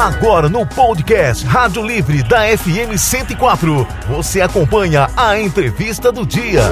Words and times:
Agora 0.00 0.48
no 0.48 0.64
podcast 0.64 1.44
Rádio 1.44 1.86
Livre 1.86 2.22
da 2.22 2.38
FM 2.56 2.96
104, 2.96 3.86
você 4.08 4.40
acompanha 4.40 5.10
a 5.14 5.38
entrevista 5.38 6.10
do 6.10 6.24
dia. 6.24 6.62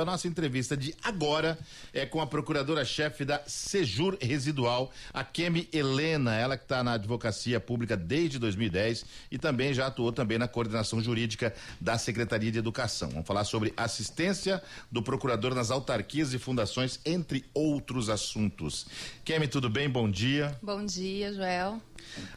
A 0.00 0.04
nossa 0.04 0.28
entrevista 0.28 0.76
de 0.76 0.94
agora 1.02 1.58
é 1.92 2.04
com 2.04 2.20
a 2.20 2.26
procuradora-chefe 2.26 3.24
da 3.24 3.42
Sejur 3.46 4.18
Residual, 4.20 4.92
a 5.12 5.24
Kemi 5.24 5.68
Helena, 5.72 6.34
ela 6.34 6.56
que 6.56 6.64
está 6.64 6.84
na 6.84 6.92
advocacia 6.92 7.58
pública 7.58 7.96
desde 7.96 8.38
2010 8.38 9.06
e 9.30 9.38
também 9.38 9.72
já 9.72 9.86
atuou 9.86 10.12
também 10.12 10.36
na 10.38 10.46
coordenação 10.46 11.00
jurídica 11.00 11.54
da 11.80 11.96
Secretaria 11.96 12.52
de 12.52 12.58
Educação. 12.58 13.08
Vamos 13.08 13.26
falar 13.26 13.44
sobre 13.44 13.72
assistência 13.76 14.62
do 14.90 15.02
procurador 15.02 15.54
nas 15.54 15.70
autarquias 15.70 16.34
e 16.34 16.38
fundações, 16.38 17.00
entre 17.04 17.44
outros 17.54 18.10
assuntos. 18.10 18.86
Kemi, 19.24 19.48
tudo 19.48 19.70
bem? 19.70 19.88
Bom 19.88 20.10
dia. 20.10 20.58
Bom 20.62 20.84
dia, 20.84 21.32
Joel. 21.32 21.80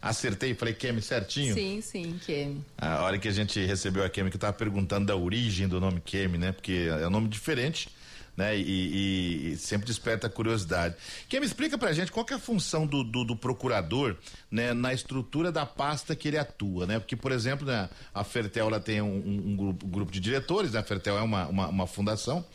Acertei, 0.01 0.53
falei 0.53 0.73
Kemi 0.73 1.01
certinho? 1.01 1.53
Sim, 1.53 1.81
sim, 1.81 2.19
Kemi. 2.25 2.63
A 2.77 3.03
hora 3.03 3.17
que 3.17 3.27
a 3.27 3.31
gente 3.31 3.63
recebeu 3.65 4.03
a 4.03 4.09
Kemi, 4.09 4.29
que 4.29 4.35
eu 4.35 4.41
tava 4.41 4.53
perguntando 4.53 5.07
da 5.07 5.15
origem 5.15 5.67
do 5.67 5.79
nome 5.79 6.01
Kemi, 6.01 6.37
né? 6.37 6.51
Porque 6.51 6.87
é 6.89 7.07
um 7.07 7.09
nome 7.09 7.27
diferente, 7.27 7.89
né? 8.35 8.57
E, 8.57 8.61
e, 8.61 9.51
e 9.51 9.57
sempre 9.57 9.85
desperta 9.85 10.29
curiosidade. 10.29 10.95
Kemi, 11.27 11.45
explica 11.45 11.77
pra 11.77 11.91
gente 11.91 12.11
qual 12.11 12.25
que 12.25 12.33
é 12.33 12.37
a 12.37 12.39
função 12.39 12.87
do, 12.87 13.03
do, 13.03 13.23
do, 13.23 13.35
procurador, 13.35 14.15
né? 14.49 14.73
Na 14.73 14.93
estrutura 14.93 15.51
da 15.51 15.65
pasta 15.65 16.15
que 16.15 16.27
ele 16.29 16.37
atua, 16.37 16.85
né? 16.85 16.99
Porque, 16.99 17.15
por 17.15 17.31
exemplo, 17.31 17.67
né? 17.67 17.89
a 18.13 18.23
Fertel, 18.23 18.67
ela 18.67 18.79
tem 18.79 19.01
um, 19.01 19.07
um, 19.07 19.51
um 19.51 19.55
grupo, 19.57 19.85
um 19.85 19.89
grupo 19.89 20.11
de 20.11 20.19
diretores, 20.19 20.71
né? 20.71 20.79
A 20.79 20.83
Fertel 20.83 21.17
é 21.17 21.21
uma, 21.21 21.47
uma, 21.47 21.67
uma 21.67 21.87
fundação, 21.87 22.45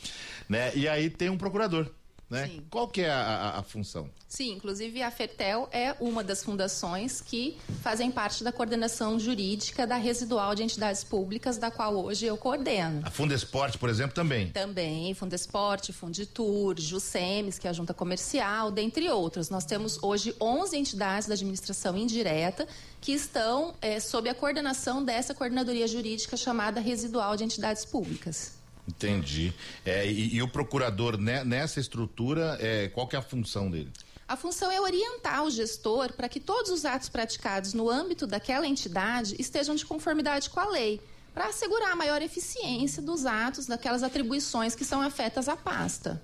né? 0.48 0.72
E 0.74 0.88
aí 0.88 1.10
tem 1.10 1.28
um 1.28 1.36
procurador. 1.36 1.90
Né? 2.34 2.60
Qual 2.70 2.88
que 2.88 3.02
é 3.02 3.10
a, 3.10 3.20
a, 3.20 3.58
a, 3.60 3.62
função? 3.62 4.10
Sim, 4.28 4.52
inclusive 4.52 5.02
a 5.02 5.10
Fertel 5.10 5.68
é 5.70 5.94
uma 6.00 6.24
das 6.24 6.42
fundações 6.42 7.20
que 7.20 7.56
fazem 7.82 8.10
parte 8.10 8.42
da 8.42 8.50
coordenação 8.50 9.18
jurídica 9.20 9.86
da 9.86 9.96
residual 9.96 10.54
de 10.54 10.64
entidades 10.64 11.04
públicas, 11.04 11.56
da 11.56 11.70
qual 11.70 11.94
hoje 11.96 12.26
eu 12.26 12.36
coordeno. 12.36 13.02
A 13.04 13.10
Fundesporte, 13.10 13.78
por 13.78 13.88
exemplo, 13.88 14.14
também? 14.14 14.50
Também, 14.50 15.14
Fundesporte, 15.14 15.92
Funditur, 15.92 16.74
Jusemes, 16.78 17.58
que 17.58 17.68
é 17.68 17.70
a 17.70 17.72
junta 17.72 17.94
comercial, 17.94 18.70
dentre 18.70 19.08
outros. 19.08 19.48
Nós 19.48 19.64
temos 19.64 20.02
hoje 20.02 20.34
11 20.40 20.76
entidades 20.76 21.28
da 21.28 21.34
administração 21.34 21.96
indireta 21.96 22.66
que 23.00 23.12
estão 23.12 23.74
é, 23.80 24.00
sob 24.00 24.28
a 24.28 24.34
coordenação 24.34 25.04
dessa 25.04 25.34
coordenadoria 25.34 25.86
jurídica 25.86 26.36
chamada 26.36 26.80
residual 26.80 27.36
de 27.36 27.44
entidades 27.44 27.84
públicas. 27.84 28.63
Entendi. 28.86 29.52
É, 29.84 30.06
e, 30.06 30.36
e, 30.36 30.42
o 30.42 30.48
procurador 30.48 31.16
né, 31.16 31.42
nessa 31.42 31.80
estrutura, 31.80 32.58
é, 32.60 32.88
qual 32.88 33.06
que 33.08 33.16
é 33.16 33.18
a 33.18 33.22
função 33.22 33.70
dele? 33.70 33.90
A 34.26 34.36
função 34.36 34.70
é 34.70 34.80
orientar 34.80 35.44
o 35.44 35.50
gestor 35.50 36.12
para 36.12 36.28
que 36.28 36.40
todos 36.40 36.70
os 36.70 36.84
atos 36.84 37.08
praticados 37.08 37.74
no 37.74 37.90
âmbito 37.90 38.26
daquela 38.26 38.66
entidade 38.66 39.36
estejam 39.38 39.74
de 39.74 39.84
conformidade 39.84 40.48
com 40.48 40.60
a 40.60 40.68
lei, 40.68 41.00
para 41.34 41.48
assegurar 41.48 41.92
a 41.92 41.96
maior 41.96 42.22
eficiência 42.22 43.02
dos 43.02 43.26
atos, 43.26 43.66
daquelas 43.66 44.02
atribuições 44.02 44.74
que 44.74 44.84
são 44.84 45.02
afetas 45.02 45.48
à 45.48 45.56
pasta. 45.56 46.22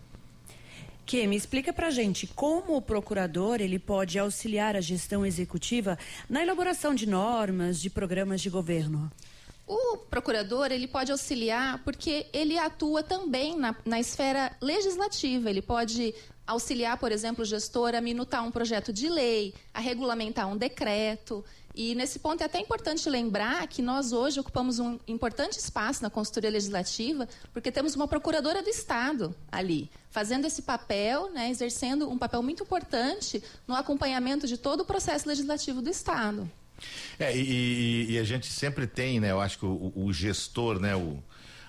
me 1.13 1.37
explica 1.37 1.73
para 1.73 1.91
gente 1.91 2.27
como 2.29 2.77
o 2.77 2.83
procurador 2.83 3.61
ele 3.61 3.79
pode 3.79 4.19
auxiliar 4.19 4.77
a 4.77 4.81
gestão 4.81 5.27
executiva 5.27 5.99
na 6.29 6.43
elaboração 6.43 6.95
de 6.95 7.07
normas, 7.07 7.81
de 7.81 7.91
programas 7.91 8.41
de 8.41 8.49
governo. 8.49 9.11
O 9.67 9.97
procurador 9.97 10.73
ele 10.73 10.89
pode 10.89 11.13
auxiliar 11.13 11.83
porque 11.85 12.27
ele 12.33 12.59
atua 12.59 13.03
também 13.03 13.57
na, 13.57 13.75
na 13.85 14.01
esfera 14.01 14.57
legislativa. 14.61 15.49
Ele 15.49 15.63
pode 15.63 16.15
auxiliar, 16.47 16.99
por 16.99 17.13
exemplo, 17.13 17.43
o 17.43 17.47
gestor 17.47 17.95
a 17.95 18.01
minutar 18.01 18.43
um 18.43 18.51
projeto 18.51 18.93
de 18.93 19.09
lei, 19.09 19.55
a 19.73 19.81
regulamentar 19.81 20.49
um 20.49 20.57
decreto. 20.57 21.45
E 21.75 21.95
nesse 21.95 22.19
ponto 22.19 22.43
é 22.43 22.47
até 22.47 22.59
importante 22.59 23.09
lembrar 23.09 23.67
que 23.69 23.81
nós 23.81 24.13
hoje 24.13 24.41
ocupamos 24.41 24.81
um 24.81 24.99
importante 25.07 25.59
espaço 25.59 26.03
na 26.03 26.11
consultoria 26.11 26.51
legislativa, 26.51 27.29
porque 27.53 27.71
temos 27.71 27.95
uma 27.95 28.09
procuradora 28.09 28.63
do 28.63 28.69
Estado 28.69 29.35
ali, 29.53 29.89
fazendo 30.11 30.47
esse 30.47 30.63
papel, 30.63 31.31
né, 31.31 31.49
exercendo 31.49 32.11
um 32.11 32.19
papel 32.19 32.43
muito 32.43 32.65
importante 32.65 33.43
no 33.69 33.75
acompanhamento 33.75 34.49
de 34.49 34.59
todo 34.59 34.81
o 34.81 34.85
processo 34.85 35.29
legislativo 35.29 35.81
do 35.81 35.89
Estado. 35.89 36.51
É, 37.19 37.37
e, 37.37 38.13
e, 38.13 38.19
a 38.19 38.25
gente 38.25 38.47
sempre 38.47 38.87
tem, 38.87 39.21
né? 39.21 39.31
Eu 39.31 39.41
acho 39.41 39.59
que 39.59 39.67
o, 39.67 39.93
o 39.95 40.13
gestor, 40.13 40.79
né? 40.79 40.97
O, 40.97 41.23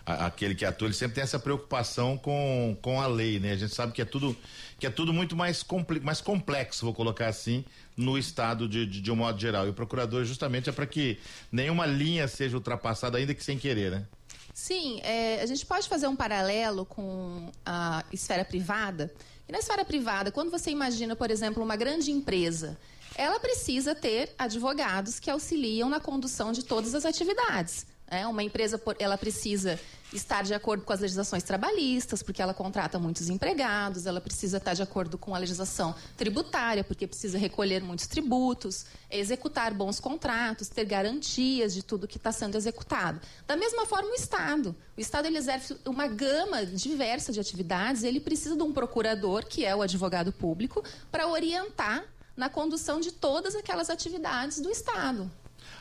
a, 0.05 0.27
aquele 0.27 0.55
que 0.55 0.65
atua, 0.65 0.87
ele 0.87 0.95
sempre 0.95 1.15
tem 1.15 1.23
essa 1.23 1.39
preocupação 1.39 2.17
com, 2.17 2.77
com 2.81 3.01
a 3.01 3.07
lei, 3.07 3.39
né? 3.39 3.53
A 3.53 3.57
gente 3.57 3.73
sabe 3.73 3.93
que 3.93 4.01
é 4.01 4.05
tudo, 4.05 4.35
que 4.79 4.85
é 4.85 4.89
tudo 4.89 5.13
muito 5.13 5.35
mais, 5.35 5.65
mais 6.01 6.21
complexo, 6.21 6.85
vou 6.85 6.93
colocar 6.93 7.27
assim, 7.27 7.63
no 7.95 8.17
Estado 8.17 8.67
de, 8.67 8.85
de, 8.85 9.01
de 9.01 9.11
um 9.11 9.15
modo 9.15 9.39
geral. 9.39 9.65
E 9.67 9.69
o 9.69 9.73
procurador 9.73 10.23
justamente 10.25 10.69
é 10.69 10.71
para 10.71 10.85
que 10.85 11.19
nenhuma 11.51 11.85
linha 11.85 12.27
seja 12.27 12.55
ultrapassada, 12.55 13.17
ainda 13.17 13.33
que 13.33 13.43
sem 13.43 13.57
querer, 13.57 13.91
né? 13.91 14.05
Sim, 14.53 14.99
é, 15.01 15.41
a 15.41 15.45
gente 15.45 15.65
pode 15.65 15.87
fazer 15.87 16.07
um 16.07 16.15
paralelo 16.15 16.85
com 16.85 17.49
a 17.65 18.03
esfera 18.11 18.43
privada. 18.43 19.11
E 19.47 19.51
na 19.51 19.59
esfera 19.59 19.83
privada, 19.83 20.31
quando 20.31 20.51
você 20.51 20.69
imagina, 20.69 21.15
por 21.15 21.31
exemplo, 21.31 21.63
uma 21.63 21.75
grande 21.75 22.11
empresa 22.11 22.77
ela 23.15 23.39
precisa 23.39 23.93
ter 23.93 24.33
advogados 24.37 25.19
que 25.19 25.29
auxiliam 25.29 25.89
na 25.89 25.99
condução 25.99 26.51
de 26.51 26.63
todas 26.63 26.95
as 26.95 27.05
atividades. 27.05 27.85
É, 28.11 28.27
uma 28.27 28.43
empresa 28.43 28.81
ela 28.99 29.17
precisa 29.17 29.79
estar 30.11 30.43
de 30.43 30.53
acordo 30.53 30.83
com 30.83 30.91
as 30.91 30.99
legislações 30.99 31.43
trabalhistas, 31.43 32.21
porque 32.21 32.41
ela 32.41 32.53
contrata 32.53 32.99
muitos 32.99 33.29
empregados, 33.29 34.05
ela 34.05 34.19
precisa 34.19 34.57
estar 34.57 34.73
de 34.73 34.83
acordo 34.83 35.17
com 35.17 35.33
a 35.33 35.37
legislação 35.37 35.95
tributária, 36.17 36.83
porque 36.83 37.07
precisa 37.07 37.37
recolher 37.37 37.81
muitos 37.81 38.07
tributos, 38.07 38.85
executar 39.09 39.73
bons 39.73 40.01
contratos, 40.01 40.67
ter 40.67 40.83
garantias 40.83 41.73
de 41.73 41.81
tudo 41.81 42.05
que 42.05 42.17
está 42.17 42.33
sendo 42.33 42.57
executado. 42.57 43.21
Da 43.47 43.55
mesma 43.55 43.85
forma, 43.85 44.09
o 44.09 44.15
Estado. 44.15 44.75
O 44.97 44.99
Estado 44.99 45.27
ele 45.27 45.37
exerce 45.37 45.77
uma 45.85 46.07
gama 46.07 46.65
diversa 46.65 47.31
de 47.31 47.39
atividades, 47.39 48.03
ele 48.03 48.19
precisa 48.19 48.57
de 48.57 48.63
um 48.63 48.73
procurador, 48.73 49.45
que 49.45 49.63
é 49.63 49.73
o 49.73 49.81
advogado 49.81 50.33
público, 50.33 50.83
para 51.09 51.29
orientar 51.29 52.03
na 52.35 52.49
condução 52.49 52.99
de 52.99 53.11
todas 53.11 53.55
aquelas 53.55 53.89
atividades 53.89 54.59
do 54.59 54.69
Estado. 54.69 55.29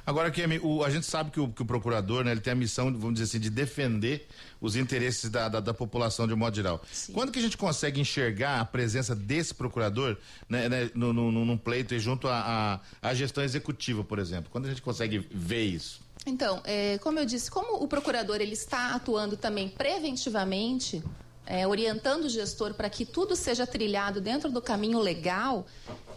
Agora, 0.04 0.30
Kemi, 0.30 0.58
o, 0.62 0.82
a 0.84 0.90
gente 0.90 1.06
sabe 1.06 1.30
que 1.30 1.40
o, 1.40 1.48
que 1.48 1.62
o 1.62 1.64
procurador 1.64 2.24
né, 2.24 2.32
ele 2.32 2.40
tem 2.40 2.52
a 2.52 2.56
missão, 2.56 2.92
vamos 2.92 3.14
dizer 3.14 3.24
assim, 3.24 3.40
de 3.40 3.50
defender 3.50 4.26
os 4.60 4.76
interesses 4.76 5.30
da, 5.30 5.48
da, 5.48 5.60
da 5.60 5.74
população 5.74 6.26
de 6.26 6.34
um 6.34 6.36
modo 6.36 6.54
geral. 6.54 6.82
Sim. 6.90 7.12
Quando 7.12 7.30
que 7.30 7.38
a 7.38 7.42
gente 7.42 7.56
consegue 7.56 8.00
enxergar 8.00 8.60
a 8.60 8.64
presença 8.64 9.14
desse 9.14 9.54
procurador 9.54 10.16
né, 10.48 10.68
né, 10.68 10.90
no, 10.94 11.12
no, 11.12 11.30
num 11.30 11.56
pleito 11.56 11.94
e 11.94 12.00
junto 12.00 12.28
à 12.28 12.80
gestão 13.14 13.44
executiva, 13.44 14.02
por 14.02 14.18
exemplo? 14.18 14.50
Quando 14.50 14.66
a 14.66 14.68
gente 14.68 14.82
consegue 14.82 15.18
ver 15.30 15.64
isso? 15.64 16.00
Então, 16.26 16.60
é, 16.64 16.98
como 16.98 17.18
eu 17.18 17.24
disse, 17.24 17.50
como 17.50 17.82
o 17.82 17.88
procurador 17.88 18.40
ele 18.40 18.52
está 18.52 18.94
atuando 18.94 19.36
também 19.36 19.68
preventivamente 19.68 21.02
é, 21.46 21.66
orientando 21.66 22.24
o 22.24 22.28
gestor 22.28 22.74
para 22.74 22.90
que 22.90 23.04
tudo 23.04 23.34
seja 23.34 23.66
trilhado 23.66 24.20
dentro 24.20 24.50
do 24.50 24.60
caminho 24.60 25.00
legal, 25.00 25.66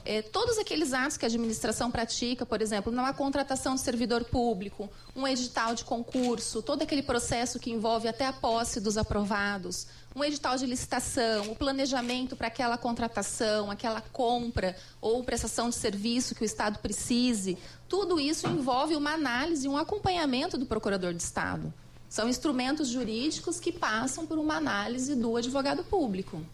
é, 0.06 0.22
todos 0.22 0.58
aqueles 0.58 0.94
atos 0.94 1.18
que 1.18 1.25
a 1.25 1.28
administração 1.28 1.90
pratica, 1.90 2.46
por 2.46 2.62
exemplo, 2.62 2.91
numa 2.91 3.14
contratação 3.14 3.75
de 3.75 3.81
servidor 3.81 4.25
público, 4.25 4.90
um 5.16 5.28
edital 5.28 5.74
de 5.74 5.86
concurso, 5.86 6.62
todo 6.62 6.81
aquele 6.81 7.02
processo 7.02 7.59
que 7.59 7.72
envolve 7.72 8.08
até 8.08 8.25
a 8.25 8.34
posse 8.34 8.81
dos 8.81 8.97
aprovados, 8.97 9.88
um 10.16 10.24
edital 10.24 10.58
de 10.58 10.66
licitação, 10.66 11.52
o 11.52 11.56
planejamento 11.56 12.36
para 12.36 12.47
aquela 12.47 12.78
contratação, 12.78 13.72
aquela 13.72 14.02
compra 14.02 14.75
ou 15.02 15.24
prestação 15.24 15.69
de 15.69 15.75
serviço 15.75 16.36
que 16.36 16.44
o 16.44 16.46
Estado 16.46 16.80
precise, 16.80 17.58
tudo 17.88 18.19
isso 18.19 18.47
envolve 18.47 18.96
uma 18.96 19.12
análise 19.13 19.68
um 19.68 19.78
acompanhamento 19.78 20.58
do 20.58 20.66
procurador 20.66 21.13
de 21.13 21.24
Estado. 21.24 21.74
São 22.09 22.30
instrumentos 22.30 22.90
jurídicos 22.90 23.59
que 23.59 23.72
passam 23.72 24.28
por 24.28 24.38
uma 24.38 24.56
análise 24.56 25.16
do 25.16 25.36
advogado 25.36 25.84
público. 25.84 26.46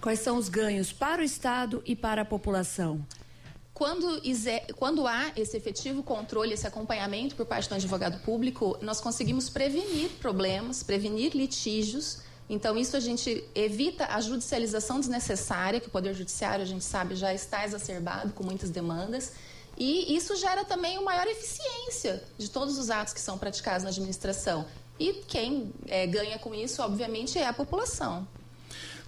Quais 0.00 0.20
são 0.20 0.38
os 0.38 0.48
ganhos 0.48 0.92
para 0.94 1.20
o 1.20 1.24
Estado 1.24 1.82
e 1.84 1.94
para 1.94 2.22
a 2.22 2.24
população? 2.24 3.04
Quando, 3.74 4.20
quando, 4.76 5.06
há 5.06 5.30
esse 5.36 5.56
efetivo 5.56 6.02
controle, 6.02 6.54
esse 6.54 6.66
acompanhamento 6.66 7.36
por 7.36 7.44
parte 7.44 7.68
do 7.68 7.74
advogado 7.74 8.18
público, 8.20 8.78
nós 8.80 9.00
conseguimos 9.00 9.50
prevenir 9.50 10.08
problemas, 10.20 10.82
prevenir 10.82 11.34
litígios. 11.34 12.20
Então, 12.48 12.78
isso 12.78 12.96
a 12.96 13.00
gente 13.00 13.44
evita 13.54 14.06
a 14.06 14.20
judicialização 14.22 15.00
desnecessária, 15.00 15.80
que 15.80 15.88
o 15.88 15.90
Poder 15.90 16.14
Judiciário, 16.14 16.62
a 16.62 16.66
gente 16.66 16.84
sabe, 16.84 17.14
já 17.14 17.32
está 17.34 17.64
exacerbado 17.64 18.32
com 18.32 18.42
muitas 18.42 18.70
demandas. 18.70 19.32
E 19.76 20.14
isso 20.16 20.34
gera 20.36 20.64
também 20.64 20.96
uma 20.96 21.12
maior 21.12 21.26
eficiência 21.26 22.22
de 22.38 22.50
todos 22.50 22.78
os 22.78 22.90
atos 22.90 23.12
que 23.12 23.20
são 23.20 23.38
praticados 23.38 23.82
na 23.82 23.90
administração. 23.90 24.66
E 24.98 25.12
quem 25.28 25.72
é, 25.88 26.06
ganha 26.06 26.38
com 26.38 26.54
isso, 26.54 26.82
obviamente, 26.82 27.38
é 27.38 27.46
a 27.46 27.52
população. 27.52 28.26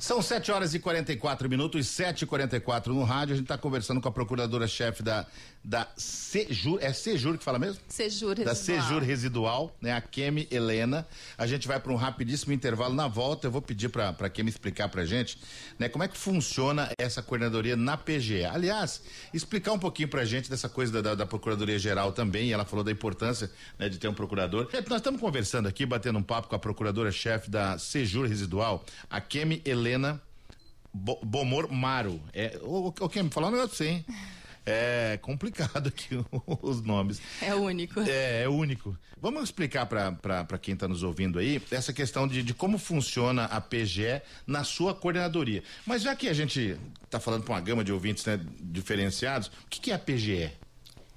São 0.03 0.21
7 0.21 0.51
horas 0.51 0.75
e 0.75 0.81
44 0.81 1.49
minutos, 1.49 1.87
7 1.87 2.23
e 2.23 2.27
44 2.27 2.93
no 2.93 3.05
rádio. 3.05 3.35
A 3.35 3.37
gente 3.37 3.45
está 3.45 3.57
conversando 3.57 4.01
com 4.01 4.09
a 4.09 4.11
procuradora-chefe 4.11 5.01
da, 5.01 5.25
da 5.63 5.87
Sejur. 5.97 6.81
É 6.83 6.93
Sejur 6.93 7.39
que 7.39 7.45
fala 7.45 7.57
mesmo? 7.57 7.81
Sejur 7.87 8.31
Residual. 8.31 8.45
Da 8.45 8.55
Sejur 8.57 9.01
Residual, 9.01 9.77
né? 9.81 9.93
A 9.93 10.01
Kemi 10.01 10.49
Helena. 10.51 11.07
A 11.39 11.47
gente 11.47 11.69
vai 11.69 11.79
para 11.79 11.93
um 11.93 11.95
rapidíssimo 11.95 12.53
intervalo. 12.53 12.93
Na 12.93 13.07
volta, 13.07 13.47
eu 13.47 13.53
vou 13.53 13.63
pedir 13.63 13.91
para 13.91 14.09
a 14.09 14.29
Kemi 14.29 14.51
explicar 14.51 14.89
para 14.89 15.03
a 15.03 15.07
gente 15.07 15.39
né, 15.79 15.89
como 15.89 16.03
é 16.03 16.09
que 16.09 16.17
funciona 16.17 16.91
essa 16.99 17.23
coordenadoria 17.23 17.77
na 17.77 17.97
PGE. 17.97 18.45
Aliás, 18.45 19.03
explicar 19.33 19.71
um 19.71 19.79
pouquinho 19.79 20.09
para 20.09 20.23
a 20.23 20.25
gente 20.25 20.51
dessa 20.51 20.69
coisa 20.69 20.95
da, 20.95 21.01
da, 21.01 21.15
da 21.15 21.27
Procuradoria 21.27 21.79
Geral 21.79 22.11
também. 22.11 22.53
Ela 22.53 22.65
falou 22.65 22.85
da 22.85 22.91
importância 22.91 23.49
né, 23.79 23.89
de 23.89 23.99
ter 23.99 24.09
um 24.09 24.15
procurador. 24.15 24.69
Nós 24.89 24.97
estamos 24.97 25.21
conversando 25.21 25.69
aqui, 25.69 25.87
batendo 25.87 26.19
um 26.19 26.25
papo 26.25 26.49
com 26.49 26.57
a 26.57 26.59
procuradora-chefe 26.59 27.49
da 27.49 27.79
Sejur 27.79 28.27
Residual, 28.27 28.85
a 29.09 29.21
Kemi 29.21 29.63
Helena. 29.65 29.92
Helena 29.93 30.21
Bo 30.93 31.19
Bomor 31.23 31.71
Maro. 31.71 32.21
É, 32.33 32.59
o, 32.63 32.89
o, 32.89 32.95
o 33.01 33.23
me 33.23 33.31
falar 33.31 33.49
um 33.49 33.53
negócio 33.53 33.73
assim. 33.73 34.05
É 34.65 35.19
complicado 35.21 35.89
aqui 35.89 36.17
os 36.63 36.83
nomes. 36.83 37.21
É 37.41 37.55
único. 37.55 38.01
É, 38.01 38.43
é 38.43 38.49
único. 38.49 38.97
Vamos 39.21 39.45
explicar 39.45 39.87
para 39.87 40.59
quem 40.61 40.75
está 40.75 40.87
nos 40.89 41.03
ouvindo 41.03 41.39
aí 41.39 41.63
essa 41.71 41.93
questão 41.93 42.27
de, 42.27 42.43
de, 42.43 42.55
como 42.55 42.79
funciona 42.79 43.45
a 43.45 43.61
PGE 43.61 44.21
na 44.47 44.65
sua 44.65 44.95
coordenadoria. 44.95 45.63
Mas 45.87 46.03
já 46.03 46.15
que 46.15 46.29
a 46.29 46.33
gente 46.33 46.77
está 47.05 47.21
falando 47.21 47.45
para 47.45 47.55
uma 47.55 47.61
gama 47.61 47.85
de 47.85 47.93
ouvintes 47.93 48.25
né, 48.25 48.41
diferenciados, 48.61 49.49
o 49.49 49.69
que, 49.69 49.81
que 49.81 49.91
é 49.91 49.95
a 49.95 49.99
PGE? 49.99 50.51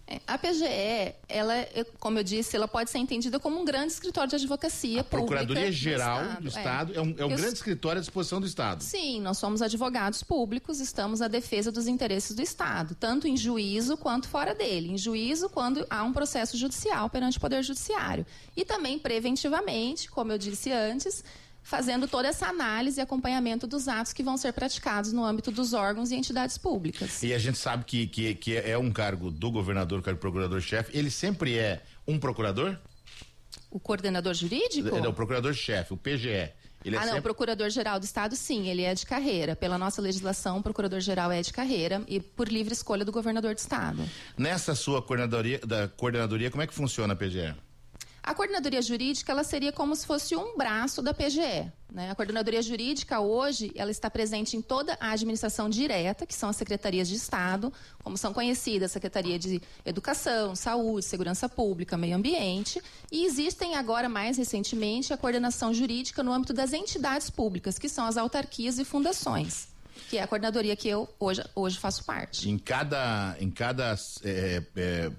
É, 0.07 0.21
a 0.27 0.37
PGE, 0.37 1.15
ela, 1.27 1.53
como 1.99 2.19
eu 2.19 2.23
disse, 2.23 2.55
ela 2.55 2.67
pode 2.67 2.91
ser 2.91 2.99
entendida 2.99 3.39
como 3.39 3.59
um 3.59 3.65
grande 3.65 3.91
escritório 3.91 4.29
de 4.29 4.35
advocacia 4.35 5.01
a 5.01 5.03
Procuradoria 5.03 5.71
Geral 5.71 6.19
do 6.19 6.23
Estado, 6.25 6.41
do 6.41 6.47
estado 6.47 6.93
é. 6.93 6.97
é. 6.97 7.01
um, 7.01 7.15
é 7.17 7.25
um 7.25 7.31
eu, 7.31 7.37
grande 7.37 7.55
escritório 7.55 7.97
à 7.97 8.01
disposição 8.01 8.39
do 8.39 8.45
Estado. 8.45 8.83
Sim, 8.83 9.19
nós 9.21 9.39
somos 9.39 9.63
advogados 9.63 10.21
públicos, 10.21 10.79
estamos 10.79 11.23
à 11.23 11.27
defesa 11.27 11.71
dos 11.71 11.87
interesses 11.87 12.35
do 12.35 12.41
Estado, 12.43 12.93
tanto 12.93 13.27
em 13.27 13.35
juízo 13.35 13.97
quanto 13.97 14.27
fora 14.27 14.53
dele. 14.53 14.91
Em 14.91 14.97
juízo, 14.97 15.49
quando 15.49 15.85
há 15.89 16.03
um 16.03 16.13
processo 16.13 16.55
judicial 16.55 17.09
perante 17.09 17.39
o 17.39 17.41
Poder 17.41 17.63
Judiciário. 17.63 18.27
E 18.55 18.63
também 18.63 18.99
preventivamente, 18.99 20.09
como 20.11 20.31
eu 20.31 20.37
disse 20.37 20.71
antes, 20.71 21.23
fazendo 21.65 22.07
toda 22.07 22.27
essa 22.27 22.47
análise 22.47 22.99
e 22.99 23.01
acompanhamento 23.01 23.65
dos 23.65 23.87
atos 23.87 24.13
que 24.13 24.21
vão 24.21 24.37
ser 24.37 24.53
praticados 24.53 25.11
no 25.11 25.25
âmbito 25.25 25.51
dos 25.51 25.73
órgãos 25.73 26.11
e 26.11 26.15
entidades 26.15 26.59
públicas. 26.59 27.23
E 27.23 27.33
a 27.33 27.39
gente 27.39 27.57
sabe 27.57 27.83
que, 27.83 28.05
que, 28.05 28.35
que 28.35 28.55
é 28.55 28.77
um 28.77 28.91
cargo 28.91 29.31
do 29.31 29.51
governador, 29.51 30.01
que 30.03 30.09
é 30.09 30.13
procurador-chefe, 30.13 30.95
ele 30.95 31.09
sempre 31.09 31.57
é 31.57 31.81
um 32.07 32.19
procurador? 32.19 32.77
O 33.71 33.79
coordenador 33.79 34.33
jurídico? 34.35 34.95
Não, 35.01 35.09
o 35.09 35.13
procurador-chefe, 35.13 35.91
o 35.91 35.97
PGE. 35.97 36.51
Ele 36.85 36.95
é 36.95 36.99
ah, 36.99 37.01
sempre... 37.01 37.13
não, 37.13 37.19
o 37.19 37.23
Procurador-Geral 37.23 37.99
do 37.99 38.03
Estado, 38.03 38.35
sim, 38.35 38.67
ele 38.67 38.83
é 38.83 38.93
de 38.93 39.07
carreira. 39.07 39.55
Pela 39.55 39.75
nossa 39.75 39.99
legislação, 39.99 40.59
o 40.59 40.63
Procurador-Geral 40.63 41.31
é 41.31 41.41
de 41.41 41.51
carreira 41.51 42.03
e 42.07 42.19
por 42.19 42.47
livre 42.47 42.73
escolha 42.73 43.03
do 43.03 43.11
governador 43.11 43.55
do 43.55 43.57
Estado. 43.57 44.07
Nessa 44.37 44.75
sua 44.75 45.01
coordenadoria, 45.01 45.59
da 45.65 45.87
coordenadoria, 45.87 46.51
como 46.51 46.61
é 46.61 46.67
que 46.67 46.75
funciona 46.75 47.13
a 47.13 47.15
PGE? 47.15 47.55
A 48.25 48.33
coordenadoria 48.33 48.81
jurídica 48.81 49.31
ela 49.31 49.43
seria 49.43 49.71
como 49.71 49.95
se 49.95 50.03
fosse 50.03 50.35
um 50.35 50.57
braço 50.57 50.99
da 50.99 51.13
PGE. 51.13 51.71
Né? 51.93 52.09
A 52.09 52.15
coordenadoria 52.15 52.59
jurídica 52.59 53.19
hoje 53.19 53.71
ela 53.75 53.91
está 53.91 54.09
presente 54.09 54.57
em 54.57 54.63
toda 54.63 54.97
a 54.99 55.11
administração 55.11 55.69
direta, 55.69 56.25
que 56.25 56.33
são 56.33 56.49
as 56.49 56.55
secretarias 56.55 57.07
de 57.07 57.13
Estado, 57.13 57.71
como 58.03 58.17
são 58.17 58.33
conhecidas, 58.33 58.91
Secretaria 58.91 59.37
de 59.37 59.61
Educação, 59.85 60.55
Saúde, 60.55 61.05
Segurança 61.05 61.47
Pública, 61.47 61.95
Meio 61.97 62.15
Ambiente, 62.15 62.81
e 63.11 63.25
existem 63.27 63.75
agora 63.75 64.09
mais 64.09 64.37
recentemente 64.37 65.13
a 65.13 65.17
coordenação 65.17 65.71
jurídica 65.71 66.23
no 66.23 66.33
âmbito 66.33 66.51
das 66.51 66.73
entidades 66.73 67.29
públicas, 67.29 67.77
que 67.77 67.87
são 67.87 68.07
as 68.07 68.17
autarquias 68.17 68.79
e 68.79 68.83
fundações 68.83 69.67
que 70.09 70.17
é 70.17 70.23
a 70.23 70.27
coordenadoria 70.27 70.75
que 70.75 70.89
eu 70.89 71.09
hoje, 71.17 71.41
hoje 71.55 71.79
faço 71.79 72.03
parte. 72.03 72.49
Em 72.49 72.57
cada, 72.57 73.35
em 73.39 73.49
cada 73.49 73.95
é, 74.23 74.61
é, 74.75 75.11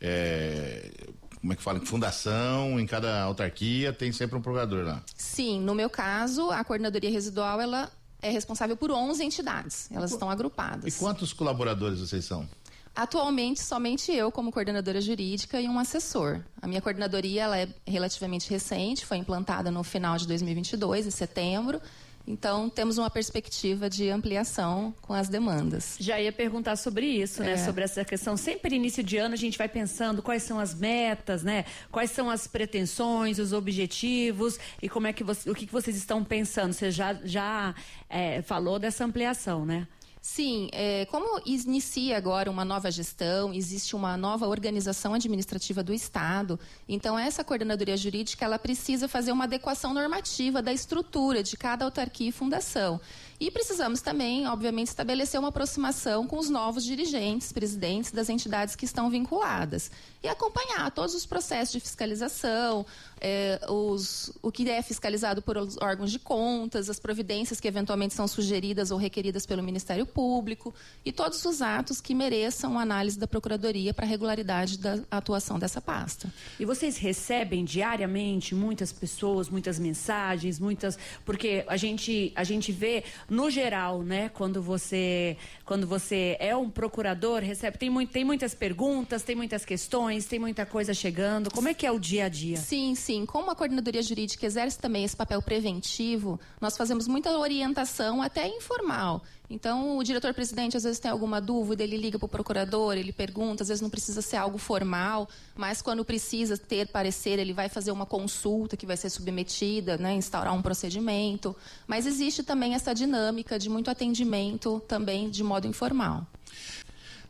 é, 0.00 0.90
como 1.40 1.52
é 1.52 1.56
que 1.56 1.62
fala, 1.62 1.80
fundação, 1.80 2.78
em 2.80 2.86
cada 2.86 3.22
autarquia 3.22 3.92
tem 3.92 4.12
sempre 4.12 4.36
um 4.36 4.40
procurador 4.40 4.84
lá. 4.84 5.02
Sim, 5.16 5.60
no 5.60 5.74
meu 5.74 5.88
caso, 5.88 6.50
a 6.50 6.64
coordenadoria 6.64 7.10
residual, 7.10 7.60
ela 7.60 7.90
é 8.20 8.30
responsável 8.30 8.76
por 8.76 8.90
11 8.90 9.24
entidades, 9.24 9.88
elas 9.92 10.12
estão 10.12 10.28
agrupadas. 10.28 10.96
E 10.96 10.98
quantos 10.98 11.32
colaboradores 11.32 12.00
vocês 12.00 12.24
são? 12.24 12.48
Atualmente, 12.94 13.62
somente 13.62 14.10
eu 14.10 14.32
como 14.32 14.50
coordenadora 14.50 15.00
jurídica 15.00 15.60
e 15.60 15.68
um 15.68 15.78
assessor. 15.78 16.40
A 16.60 16.66
minha 16.66 16.80
coordenadoria 16.80 17.44
ela 17.44 17.56
é 17.56 17.68
relativamente 17.86 18.50
recente, 18.50 19.06
foi 19.06 19.18
implantada 19.18 19.70
no 19.70 19.84
final 19.84 20.16
de 20.16 20.26
2022, 20.26 21.06
em 21.06 21.10
setembro, 21.10 21.80
então, 22.26 22.68
temos 22.68 22.98
uma 22.98 23.08
perspectiva 23.08 23.88
de 23.88 24.10
ampliação 24.10 24.94
com 25.00 25.14
as 25.14 25.30
demandas. 25.30 25.96
Já 25.98 26.20
ia 26.20 26.30
perguntar 26.30 26.76
sobre 26.76 27.06
isso, 27.06 27.42
né? 27.42 27.52
É. 27.52 27.56
Sobre 27.56 27.84
essa 27.84 28.04
questão. 28.04 28.36
Sempre 28.36 28.76
início 28.76 29.02
de 29.02 29.16
ano 29.16 29.32
a 29.32 29.36
gente 29.36 29.56
vai 29.56 29.68
pensando 29.68 30.22
quais 30.22 30.42
são 30.42 30.58
as 30.58 30.74
metas, 30.74 31.42
né? 31.42 31.64
Quais 31.90 32.10
são 32.10 32.28
as 32.28 32.46
pretensões, 32.46 33.38
os 33.38 33.54
objetivos 33.54 34.58
e 34.82 34.90
como 34.90 35.06
é 35.06 35.12
que 35.12 35.24
você, 35.24 35.50
o 35.50 35.54
que, 35.54 35.64
vocês 35.66 35.96
estão 35.96 36.22
pensando. 36.22 36.74
Você 36.74 36.90
já, 36.90 37.14
já 37.24 37.74
é, 38.10 38.42
falou 38.42 38.78
dessa 38.78 39.06
ampliação, 39.06 39.64
né? 39.64 39.86
Sim, 40.20 40.68
é, 40.72 41.06
como 41.06 41.40
inicia 41.46 42.16
agora 42.16 42.50
uma 42.50 42.64
nova 42.64 42.90
gestão, 42.90 43.54
existe 43.54 43.94
uma 43.94 44.16
nova 44.16 44.48
organização 44.48 45.14
administrativa 45.14 45.82
do 45.82 45.94
Estado, 45.94 46.58
então 46.88 47.18
essa 47.18 47.44
coordenadoria 47.44 47.96
jurídica 47.96 48.44
ela 48.44 48.58
precisa 48.58 49.06
fazer 49.06 49.30
uma 49.30 49.44
adequação 49.44 49.94
normativa 49.94 50.60
da 50.60 50.72
estrutura 50.72 51.42
de 51.42 51.56
cada 51.56 51.84
autarquia 51.84 52.28
e 52.28 52.32
fundação. 52.32 53.00
E 53.40 53.50
precisamos 53.50 54.00
também, 54.00 54.46
obviamente, 54.48 54.88
estabelecer 54.88 55.38
uma 55.38 55.50
aproximação 55.50 56.26
com 56.26 56.38
os 56.38 56.50
novos 56.50 56.84
dirigentes, 56.84 57.52
presidentes 57.52 58.10
das 58.10 58.28
entidades 58.28 58.74
que 58.74 58.84
estão 58.84 59.08
vinculadas. 59.08 59.90
E 60.22 60.26
acompanhar 60.26 60.90
todos 60.90 61.14
os 61.14 61.24
processos 61.24 61.72
de 61.72 61.78
fiscalização, 61.78 62.84
é, 63.20 63.60
os, 63.68 64.32
o 64.42 64.50
que 64.50 64.68
é 64.68 64.82
fiscalizado 64.82 65.40
por 65.40 65.56
órgãos 65.80 66.10
de 66.10 66.18
contas, 66.18 66.90
as 66.90 66.98
providências 66.98 67.60
que 67.60 67.68
eventualmente 67.68 68.14
são 68.14 68.26
sugeridas 68.26 68.90
ou 68.90 68.98
requeridas 68.98 69.46
pelo 69.46 69.62
Ministério 69.62 70.04
Público 70.04 70.74
e 71.04 71.12
todos 71.12 71.44
os 71.44 71.62
atos 71.62 72.00
que 72.00 72.14
mereçam 72.14 72.78
análise 72.78 73.18
da 73.18 73.28
Procuradoria 73.28 73.94
para 73.94 74.04
a 74.04 74.08
regularidade 74.08 74.78
da 74.78 74.98
atuação 75.10 75.58
dessa 75.58 75.80
pasta. 75.80 76.32
E 76.58 76.64
vocês 76.64 76.96
recebem 76.96 77.64
diariamente 77.64 78.54
muitas 78.54 78.90
pessoas, 78.90 79.48
muitas 79.48 79.78
mensagens, 79.78 80.58
muitas. 80.58 80.98
Porque 81.24 81.64
a 81.68 81.76
gente, 81.76 82.32
a 82.34 82.42
gente 82.42 82.72
vê, 82.72 83.04
no 83.28 83.50
geral, 83.50 84.02
né, 84.02 84.28
quando 84.30 84.62
você, 84.62 85.36
quando 85.64 85.86
você 85.86 86.36
é 86.40 86.56
um 86.56 86.70
procurador, 86.70 87.40
recebe. 87.42 87.76
Tem, 87.76 87.90
muito, 87.90 88.10
tem 88.10 88.24
muitas 88.24 88.54
perguntas, 88.54 89.22
tem 89.22 89.36
muitas 89.36 89.64
questões, 89.64 90.26
tem 90.26 90.38
muita 90.38 90.64
coisa 90.64 90.94
chegando. 90.94 91.50
Como 91.50 91.68
é 91.68 91.74
que 91.74 91.86
é 91.86 91.92
o 91.92 91.98
dia 91.98 92.24
a 92.24 92.28
dia? 92.28 92.56
Sim, 92.56 92.94
sim 92.94 93.26
como 93.26 93.50
a 93.50 93.54
coordenadoria 93.54 94.02
jurídica 94.02 94.46
exerce 94.46 94.78
também 94.78 95.04
esse 95.04 95.16
papel 95.16 95.42
preventivo, 95.42 96.40
nós 96.60 96.76
fazemos 96.76 97.06
muita 97.06 97.30
orientação, 97.36 98.22
até 98.22 98.46
informal. 98.48 99.22
Então, 99.50 99.96
o 99.96 100.04
diretor-presidente 100.04 100.76
às 100.76 100.82
vezes 100.82 100.98
tem 100.98 101.10
alguma 101.10 101.40
dúvida, 101.40 101.82
ele 101.82 101.96
liga 101.96 102.18
para 102.18 102.26
o 102.26 102.28
procurador, 102.28 102.94
ele 102.94 103.12
pergunta, 103.12 103.62
às 103.62 103.68
vezes 103.68 103.80
não 103.80 103.88
precisa 103.88 104.20
ser 104.20 104.36
algo 104.36 104.58
formal, 104.58 105.26
mas 105.56 105.80
quando 105.80 106.04
precisa 106.04 106.58
ter 106.58 106.88
parecer, 106.88 107.38
ele 107.38 107.54
vai 107.54 107.68
fazer 107.68 107.90
uma 107.90 108.04
consulta 108.04 108.76
que 108.76 108.84
vai 108.84 108.96
ser 108.96 109.08
submetida, 109.08 109.96
né, 109.96 110.12
instaurar 110.12 110.54
um 110.54 110.60
procedimento. 110.60 111.56
Mas 111.86 112.04
existe 112.04 112.42
também 112.42 112.74
essa 112.74 112.94
dinâmica 112.94 113.58
de 113.58 113.70
muito 113.70 113.90
atendimento 113.90 114.82
também 114.86 115.30
de 115.30 115.42
modo 115.42 115.66
informal. 115.66 116.26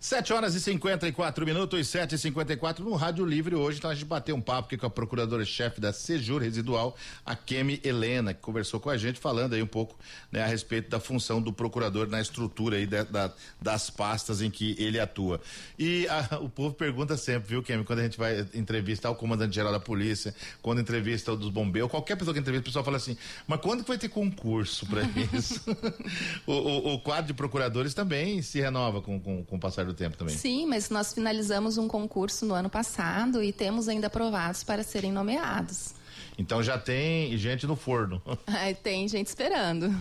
7 0.01 0.33
horas 0.33 0.55
e 0.55 0.61
54 0.61 1.45
minutos, 1.45 1.89
7 1.89 2.15
e 2.15 2.19
54 2.19 2.85
no 2.85 2.95
Rádio 2.95 3.27
Livre 3.27 3.57
hoje. 3.57 3.79
Então 3.79 3.91
a 3.91 3.95
gente 3.95 4.05
bateu 4.05 4.37
um 4.37 4.41
papo 4.41 4.67
aqui 4.67 4.77
com 4.77 4.87
a 4.87 4.91
procuradora-chefe 4.91 5.81
da 5.81 5.93
Sejur 5.93 6.41
Residual, 6.41 6.97
a 7.27 7.35
Kemi 7.35 7.81
Helena, 7.83 8.33
que 8.33 8.41
conversou 8.41 8.79
com 8.79 8.91
a 8.91 8.97
gente 8.97 9.19
falando 9.19 9.55
aí 9.55 9.63
um 9.63 9.67
pouco 9.67 9.99
né, 10.31 10.41
a 10.41 10.47
respeito 10.47 10.89
da 10.89 11.01
função 11.01 11.43
do 11.43 11.53
procurador 11.53 12.07
na 12.07 12.21
estrutura 12.21 12.77
aí 12.77 12.87
da, 12.87 13.03
da, 13.03 13.33
das 13.61 13.91
pastas 13.91 14.41
em 14.41 14.49
que 14.53 14.77
ele 14.79 15.01
atua. 15.01 15.41
E 15.77 16.07
a, 16.07 16.39
o 16.39 16.49
povo 16.49 16.77
pergunta 16.77 17.17
sempre, 17.17 17.49
viu, 17.49 17.61
Kemi, 17.61 17.83
quando 17.83 17.99
a 17.99 18.05
gente 18.05 18.17
vai 18.17 18.47
entrevistar 18.55 19.11
o 19.11 19.17
comandante-geral 19.17 19.73
da 19.73 19.81
polícia, 19.81 20.33
quando 20.63 20.81
entrevista 20.81 21.33
o 21.33 21.37
dos 21.37 21.51
bombeiros, 21.51 21.91
qualquer 21.91 22.15
pessoa 22.15 22.33
que 22.33 22.39
entrevista, 22.39 22.63
o 22.63 22.67
pessoal 22.67 22.85
fala 22.85 22.99
assim, 22.99 23.17
mas 23.49 23.61
quando 23.61 23.83
que 23.83 23.89
vai 23.89 23.99
ter 23.99 24.09
concurso 24.09 24.87
para 24.87 25.03
isso? 25.37 25.61
o, 26.47 26.53
o, 26.53 26.95
o, 26.95 27.01
quadro 27.01 27.27
de 27.27 27.35
procuradores 27.35 27.95
também 27.95 28.41
se 28.43 28.61
renova 28.61 29.03
com, 29.03 29.19
com, 29.19 29.45
com 29.45 29.57
o 29.57 29.59
passar 29.59 29.88
do 29.89 29.95
tempo 29.95 30.17
também. 30.17 30.37
Sim, 30.37 30.67
mas 30.67 30.91
nós 30.91 31.13
finalizamos 31.13 31.79
um 31.79 31.89
concurso 31.89 32.47
no 32.47 32.55
ano 32.55 32.71
passado 32.71 33.43
e 33.43 33.53
temos 33.53 33.89
ainda 33.89 34.07
aprovados 34.07 34.63
para 34.63 34.83
serem 34.83 35.11
nomeados. 35.11 35.98
Então 36.39 36.63
já 36.63 36.79
tem 36.79 37.37
gente 37.37 37.67
no 37.67 37.75
forno. 37.75 38.23
Ai, 38.47 38.73
tem 38.73 39.09
gente 39.09 39.27
esperando. 39.27 39.93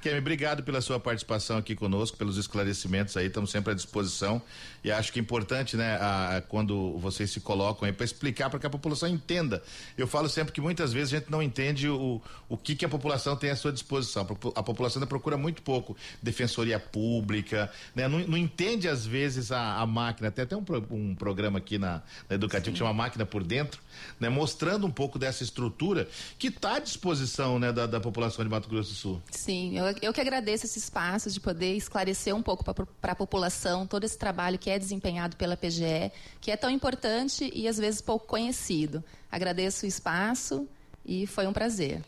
Kemi, 0.00 0.18
obrigado 0.18 0.64
pela 0.64 0.80
sua 0.80 0.98
participação 0.98 1.58
aqui 1.58 1.76
conosco, 1.76 2.16
pelos 2.16 2.36
esclarecimentos 2.36 3.16
aí, 3.16 3.26
estamos 3.26 3.50
sempre 3.50 3.72
à 3.72 3.74
disposição. 3.74 4.42
E 4.82 4.90
acho 4.90 5.12
que 5.12 5.20
é 5.20 5.22
importante, 5.22 5.76
né, 5.76 5.96
a, 5.96 6.36
a, 6.36 6.42
quando 6.42 6.98
vocês 6.98 7.30
se 7.30 7.40
colocam 7.40 7.86
aí 7.86 7.92
para 7.92 8.04
explicar 8.04 8.50
para 8.50 8.58
que 8.58 8.66
a 8.66 8.70
população 8.70 9.08
entenda. 9.08 9.62
Eu 9.96 10.08
falo 10.08 10.28
sempre 10.28 10.52
que 10.52 10.60
muitas 10.60 10.92
vezes 10.92 11.14
a 11.14 11.18
gente 11.18 11.30
não 11.30 11.40
entende 11.40 11.88
o, 11.88 12.20
o 12.48 12.56
que, 12.56 12.74
que 12.74 12.84
a 12.84 12.88
população 12.88 13.36
tem 13.36 13.50
à 13.50 13.56
sua 13.56 13.72
disposição. 13.72 14.26
A 14.56 14.62
população 14.62 15.00
ainda 15.00 15.06
procura 15.06 15.36
muito 15.36 15.62
pouco 15.62 15.96
defensoria 16.20 16.80
pública, 16.80 17.70
né? 17.94 18.08
Não, 18.08 18.18
não 18.20 18.36
entende 18.36 18.88
às 18.88 19.06
vezes 19.06 19.52
a, 19.52 19.76
a 19.76 19.86
máquina. 19.86 20.32
Tem 20.32 20.42
até 20.42 20.56
um, 20.56 20.64
um 20.90 21.14
programa 21.14 21.58
aqui 21.58 21.78
na, 21.78 22.02
na 22.28 22.34
Educativo 22.34 22.72
que 22.72 22.78
chama 22.78 22.92
Máquina 22.92 23.24
por 23.24 23.44
Dentro, 23.44 23.80
né? 24.18 24.28
Mostrando 24.28 24.84
um 24.84 24.90
pouco 24.90 25.16
dessa 25.16 25.44
estrutura 25.72 26.08
que 26.38 26.48
está 26.48 26.76
à 26.76 26.78
disposição, 26.78 27.58
né, 27.58 27.72
da, 27.72 27.86
da 27.86 28.00
população 28.00 28.44
de 28.44 28.50
Mato 28.50 28.68
Grosso 28.68 28.90
do 28.90 28.96
Sul. 28.96 29.22
Sim, 29.30 29.78
eu 29.78 29.84
eu 30.02 30.12
que 30.12 30.20
agradeço 30.20 30.66
esse 30.66 30.78
espaço 30.78 31.30
de 31.30 31.40
poder 31.40 31.74
esclarecer 31.74 32.34
um 32.34 32.42
pouco 32.42 32.62
para 32.64 33.12
a 33.12 33.16
população 33.16 33.86
todo 33.86 34.04
esse 34.04 34.18
trabalho 34.18 34.58
que 34.58 34.70
é 34.70 34.78
desempenhado 34.78 35.36
pela 35.36 35.56
PGE, 35.56 36.12
que 36.40 36.50
é 36.50 36.56
tão 36.56 36.70
importante 36.70 37.50
e 37.54 37.66
às 37.66 37.78
vezes 37.78 38.00
pouco 38.00 38.26
conhecido. 38.26 39.02
Agradeço 39.30 39.86
o 39.86 39.88
espaço 39.88 40.68
e 41.04 41.26
foi 41.26 41.46
um 41.46 41.52
prazer. 41.52 42.02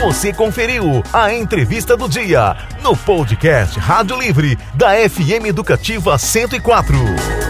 Você 0.00 0.32
conferiu 0.32 1.02
a 1.12 1.32
entrevista 1.32 1.96
do 1.96 2.08
dia 2.08 2.56
no 2.82 2.96
podcast 2.96 3.78
Rádio 3.78 4.18
Livre 4.18 4.56
da 4.74 4.90
FM 5.08 5.46
Educativa 5.46 6.18
104. 6.18 7.43